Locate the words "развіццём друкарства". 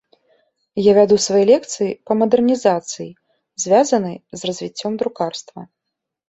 4.51-5.61